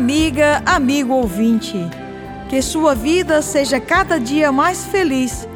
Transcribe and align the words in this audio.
amiga, 0.00 0.62
amigo 0.64 1.12
ouvinte. 1.12 1.78
Que 2.48 2.62
sua 2.62 2.94
vida 2.94 3.42
seja 3.42 3.78
cada 3.78 4.18
dia 4.18 4.50
mais 4.50 4.86
feliz, 4.86 5.46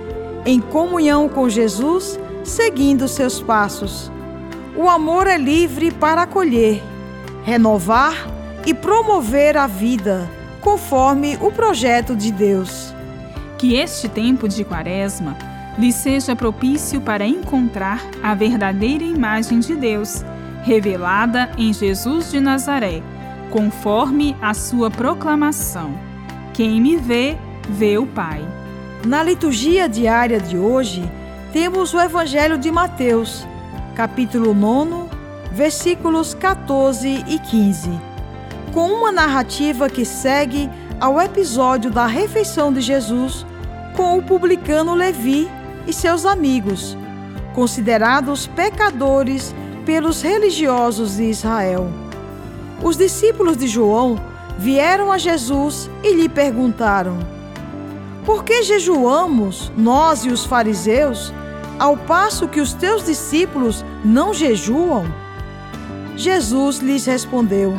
em 0.45 0.61
comunhão 0.61 1.31
com 1.31 1.49
Jesus, 1.49 2.21
seguindo 2.45 3.09
seus 3.09 3.41
passos. 3.41 4.13
O 4.77 4.87
amor 4.87 5.27
é 5.27 5.39
livre 5.39 5.91
para 5.91 6.23
acolher, 6.25 6.83
renovar 7.43 8.15
e 8.67 8.75
promover 8.75 9.57
a 9.57 9.67
vida, 9.67 10.29
conforme 10.61 11.39
o 11.41 11.51
projeto 11.51 12.15
de 12.15 12.31
Deus. 12.31 12.95
Que 13.57 13.77
este 13.77 14.11
tempo 14.11 14.47
de 14.47 14.63
Quaresma 14.63 15.39
lhe 15.79 15.91
seja 15.91 16.37
propício 16.37 17.01
para 17.01 17.27
encontrar 17.27 18.03
a 18.23 18.35
verdadeira 18.35 19.05
imagem 19.05 19.59
de 19.59 19.75
Deus, 19.75 20.23
revelada 20.65 21.51
em 21.57 21.73
Jesus 21.73 22.31
de 22.31 22.41
Nazaré, 22.41 23.03
conforme 23.55 24.37
a 24.43 24.53
sua 24.53 24.91
proclamação. 24.91 25.95
Quem 26.53 26.81
me 26.81 26.97
vê, 26.97 27.39
vê 27.69 27.97
o 27.97 28.05
Pai. 28.05 28.45
Na 29.07 29.23
liturgia 29.23 29.89
diária 29.89 30.41
de 30.41 30.59
hoje, 30.59 31.09
temos 31.53 31.95
o 31.95 32.01
Evangelho 32.01 32.59
de 32.59 32.73
Mateus, 32.73 33.47
capítulo 33.95 34.55
9, 34.55 35.09
versículos 35.53 36.35
14 36.35 37.25
e 37.29 37.39
15, 37.39 37.91
com 38.73 38.89
uma 38.89 39.13
narrativa 39.13 39.89
que 39.89 40.05
segue 40.05 40.69
ao 41.01 41.21
episódio 41.21 41.93
da 41.93 42.07
refeição 42.07 42.73
de 42.73 42.81
Jesus 42.81 43.47
com 43.97 44.19
o 44.19 44.23
publicano 44.25 44.97
Levi 44.97 45.49
e 45.87 45.93
seus 45.93 46.27
amigos, 46.27 46.99
considerados 47.55 48.49
pecadores 48.49 49.55
pelos 49.87 50.23
religiosos 50.23 51.19
de 51.19 51.31
Israel. 51.31 52.04
Os 52.85 52.97
discípulos 52.97 53.57
de 53.57 53.67
João 53.67 54.17
vieram 54.59 55.11
a 55.11 55.19
Jesus 55.19 55.91
e 56.05 56.15
lhe 56.15 56.29
perguntaram: 56.29 57.19
Por 58.25 58.45
que 58.45 58.63
jejuamos, 58.63 59.73
nós 59.77 60.25
e 60.25 60.29
os 60.29 60.45
fariseus, 60.45 61.33
ao 61.79 61.97
passo 61.97 62.47
que 62.47 62.61
os 62.61 62.73
teus 62.73 63.05
discípulos 63.05 63.85
não 64.05 64.33
jejuam? 64.33 65.07
Jesus 66.17 66.79
lhes 66.79 67.05
respondeu: 67.05 67.75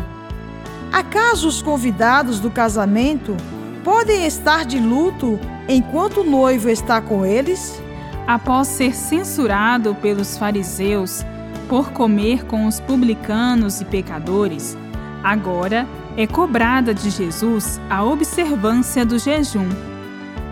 Acaso 0.92 1.47
os 1.47 1.62
convidados 1.62 2.42
do 2.42 2.52
casamento 2.52 3.38
podem 3.84 4.25
estar 4.25 4.66
de 4.66 4.80
luto 4.80 5.40
enquanto 5.69 6.19
o 6.22 6.30
noivo 6.30 6.69
está 6.69 7.00
com 7.00 7.25
eles? 7.25 7.80
após 8.28 8.67
ser 8.67 8.95
censurado 8.95 9.95
pelos 9.95 10.38
fariseus 10.38 11.23
por 11.69 11.92
comer 11.92 12.45
com 12.45 12.66
os 12.67 12.80
publicanos 12.80 13.81
e 13.81 13.86
pecadores, 13.86 14.78
agora 15.26 15.88
é 16.16 16.28
cobrada 16.28 16.94
de 16.94 17.09
Jesus 17.09 17.81
a 17.90 18.04
observância 18.04 19.06
do 19.06 19.18
jejum. 19.18 19.68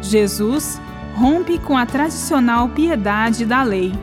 Jesus 0.02 0.82
rompe 1.16 1.60
com 1.60 1.78
a 1.78 1.86
tradicional 1.86 2.68
piedade 2.70 3.46
da 3.46 3.64
lei. 3.64 3.94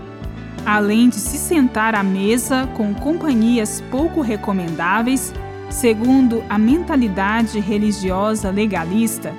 Além 0.65 1.09
de 1.09 1.17
se 1.17 1.37
sentar 1.37 1.95
à 1.95 2.03
mesa 2.03 2.69
com 2.75 2.95
companhias 2.95 3.83
pouco 3.91 4.21
recomendáveis, 4.21 5.35
segundo 5.69 6.43
a 6.49 6.57
mentalidade 6.57 7.59
religiosa 7.59 8.51
legalista, 8.51 9.35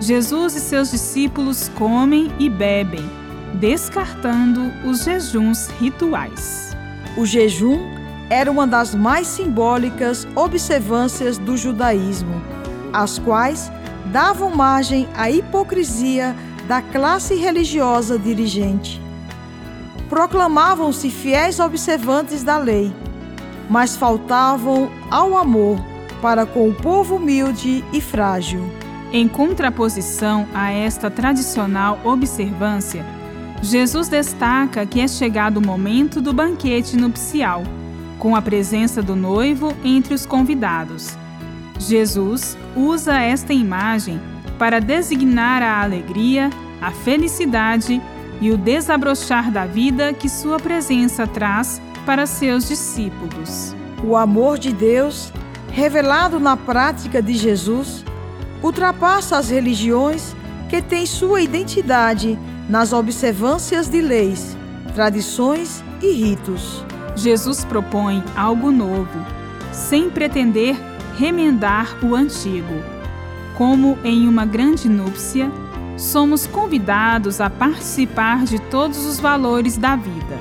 Jesus 0.00 0.54
e 0.54 0.60
seus 0.60 0.90
discípulos 0.90 1.70
comem 1.74 2.30
e 2.38 2.50
bebem 2.50 3.24
descartando 3.54 4.72
os 4.84 5.04
jejuns 5.04 5.68
rituais. 5.80 6.76
O 7.16 7.24
jejum 7.24 7.93
era 8.30 8.50
uma 8.50 8.66
das 8.66 8.94
mais 8.94 9.26
simbólicas 9.26 10.26
observâncias 10.34 11.38
do 11.38 11.56
judaísmo, 11.56 12.42
as 12.92 13.18
quais 13.18 13.70
davam 14.06 14.54
margem 14.54 15.08
à 15.14 15.30
hipocrisia 15.30 16.34
da 16.66 16.80
classe 16.80 17.34
religiosa 17.34 18.18
dirigente. 18.18 19.00
Proclamavam-se 20.08 21.10
fiéis 21.10 21.58
observantes 21.58 22.42
da 22.42 22.58
lei, 22.58 22.92
mas 23.68 23.96
faltavam 23.96 24.90
ao 25.10 25.36
amor 25.36 25.78
para 26.22 26.46
com 26.46 26.68
o 26.68 26.74
povo 26.74 27.16
humilde 27.16 27.84
e 27.92 28.00
frágil. 28.00 28.62
Em 29.12 29.28
contraposição 29.28 30.46
a 30.54 30.72
esta 30.72 31.10
tradicional 31.10 31.98
observância, 32.04 33.04
Jesus 33.62 34.08
destaca 34.08 34.84
que 34.84 35.00
é 35.00 35.08
chegado 35.08 35.58
o 35.58 35.66
momento 35.66 36.20
do 36.20 36.32
banquete 36.32 36.96
nupcial, 36.96 37.62
com 38.18 38.34
a 38.34 38.42
presença 38.42 39.02
do 39.02 39.14
noivo 39.14 39.74
entre 39.84 40.14
os 40.14 40.24
convidados. 40.26 41.16
Jesus 41.78 42.56
usa 42.76 43.20
esta 43.20 43.52
imagem 43.52 44.20
para 44.58 44.80
designar 44.80 45.62
a 45.62 45.82
alegria, 45.82 46.50
a 46.80 46.90
felicidade 46.90 48.00
e 48.40 48.50
o 48.50 48.56
desabrochar 48.56 49.50
da 49.50 49.66
vida 49.66 50.12
que 50.12 50.28
sua 50.28 50.58
presença 50.58 51.26
traz 51.26 51.80
para 52.06 52.26
seus 52.26 52.68
discípulos. 52.68 53.74
O 54.02 54.16
amor 54.16 54.58
de 54.58 54.72
Deus, 54.72 55.32
revelado 55.72 56.38
na 56.38 56.56
prática 56.56 57.22
de 57.22 57.34
Jesus, 57.34 58.04
ultrapassa 58.62 59.36
as 59.36 59.50
religiões 59.50 60.34
que 60.68 60.80
têm 60.80 61.06
sua 61.06 61.40
identidade 61.40 62.38
nas 62.68 62.92
observâncias 62.92 63.88
de 63.88 64.00
leis, 64.00 64.56
tradições 64.94 65.82
e 66.02 66.10
ritos. 66.12 66.84
Jesus 67.16 67.64
propõe 67.64 68.22
algo 68.36 68.70
novo, 68.70 69.24
sem 69.72 70.10
pretender 70.10 70.76
remendar 71.16 71.96
o 72.02 72.14
antigo. 72.14 72.74
Como 73.56 73.98
em 74.02 74.26
uma 74.26 74.44
grande 74.44 74.88
núpcia, 74.88 75.50
somos 75.96 76.46
convidados 76.46 77.40
a 77.40 77.48
participar 77.48 78.44
de 78.44 78.58
todos 78.58 79.06
os 79.06 79.20
valores 79.20 79.76
da 79.76 79.94
vida: 79.94 80.38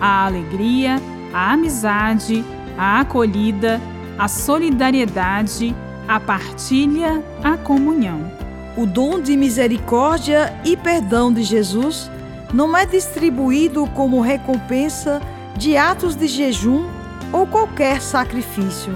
a 0.00 0.26
alegria, 0.26 1.00
a 1.32 1.52
amizade, 1.52 2.44
a 2.76 3.00
acolhida, 3.00 3.80
a 4.18 4.28
solidariedade, 4.28 5.74
a 6.06 6.20
partilha, 6.20 7.24
a 7.42 7.56
comunhão. 7.56 8.30
O 8.76 8.86
dom 8.86 9.20
de 9.20 9.36
misericórdia 9.36 10.54
e 10.64 10.76
perdão 10.76 11.32
de 11.32 11.42
Jesus 11.42 12.10
não 12.52 12.76
é 12.76 12.84
distribuído 12.84 13.86
como 13.94 14.20
recompensa 14.20 15.20
de 15.56 15.76
atos 15.76 16.16
de 16.16 16.26
jejum 16.26 16.88
ou 17.32 17.46
qualquer 17.46 18.00
sacrifício. 18.00 18.92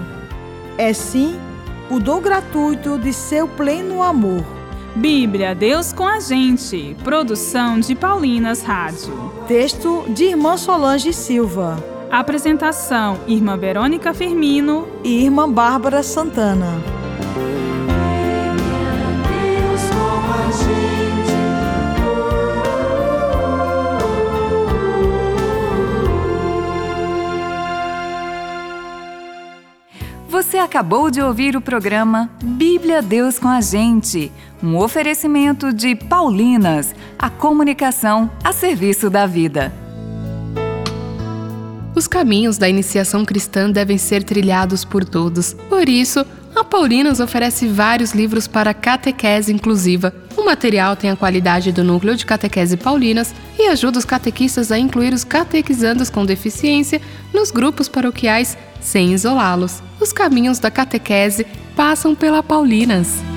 É 0.76 0.92
sim 0.92 1.38
o 1.90 2.00
dom 2.00 2.20
gratuito 2.20 2.98
de 2.98 3.12
seu 3.12 3.46
pleno 3.46 4.02
amor. 4.02 4.44
Bíblia, 4.96 5.54
Deus 5.54 5.92
com 5.92 6.06
a 6.06 6.20
gente. 6.20 6.96
Produção 7.02 7.80
de 7.80 7.94
Paulinas 7.94 8.62
Rádio. 8.62 9.32
Texto 9.48 10.04
de 10.08 10.24
Irmã 10.24 10.56
Solange 10.56 11.12
Silva. 11.12 11.82
Apresentação: 12.10 13.18
Irmã 13.26 13.56
Verônica 13.56 14.14
Firmino 14.14 14.86
e 15.02 15.24
Irmã 15.24 15.50
Bárbara 15.50 16.02
Santana. 16.02 16.80
Você 30.34 30.58
acabou 30.58 31.12
de 31.12 31.22
ouvir 31.22 31.54
o 31.54 31.60
programa 31.60 32.28
Bíblia 32.42 33.00
Deus 33.00 33.38
com 33.38 33.46
a 33.46 33.60
Gente, 33.60 34.32
um 34.60 34.76
oferecimento 34.76 35.72
de 35.72 35.94
Paulinas, 35.94 36.92
a 37.16 37.30
comunicação 37.30 38.28
a 38.42 38.52
serviço 38.52 39.08
da 39.08 39.26
vida. 39.26 39.72
Os 41.94 42.08
caminhos 42.08 42.58
da 42.58 42.68
iniciação 42.68 43.24
cristã 43.24 43.70
devem 43.70 43.96
ser 43.96 44.24
trilhados 44.24 44.84
por 44.84 45.04
todos. 45.04 45.52
Por 45.68 45.88
isso, 45.88 46.26
a 46.54 46.62
Paulinas 46.62 47.18
oferece 47.18 47.66
vários 47.66 48.12
livros 48.12 48.46
para 48.46 48.72
catequese 48.72 49.52
inclusiva. 49.52 50.14
O 50.36 50.44
material 50.44 50.94
tem 50.94 51.10
a 51.10 51.16
qualidade 51.16 51.72
do 51.72 51.82
núcleo 51.82 52.16
de 52.16 52.24
catequese 52.24 52.76
Paulinas 52.76 53.34
e 53.58 53.66
ajuda 53.68 53.98
os 53.98 54.04
catequistas 54.04 54.70
a 54.70 54.78
incluir 54.78 55.12
os 55.12 55.24
catequizandos 55.24 56.10
com 56.10 56.24
deficiência 56.24 57.00
nos 57.32 57.50
grupos 57.50 57.88
paroquiais 57.88 58.56
sem 58.80 59.12
isolá-los. 59.12 59.82
Os 60.00 60.12
caminhos 60.12 60.58
da 60.58 60.70
catequese 60.70 61.46
passam 61.74 62.14
pela 62.14 62.42
Paulinas. 62.42 63.33